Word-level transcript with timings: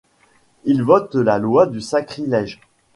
Il 0.63 0.81
vote 0.81 1.13
la 1.13 1.37
loi 1.37 1.67
du 1.67 1.79
sacrilège. 1.79 2.59